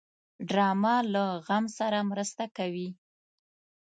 [0.49, 2.89] ډرامه له غم سره مرسته کوي